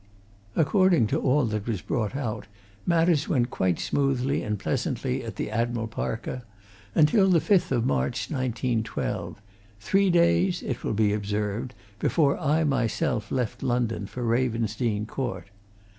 [0.55, 2.47] According to all that was brought out,
[2.87, 6.41] matters went quite smoothly and pleasantly at the Admiral Parker
[6.95, 9.39] until the 5th of March, 1912
[9.79, 15.49] three days, it will be observed, before I myself left London for Ravensdene Court.